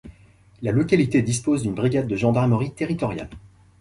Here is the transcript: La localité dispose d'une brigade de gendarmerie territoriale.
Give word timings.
La 0.63 0.71
localité 0.71 1.21
dispose 1.21 1.61
d'une 1.61 1.75
brigade 1.75 2.07
de 2.07 2.15
gendarmerie 2.15 2.73
territoriale. 2.73 3.29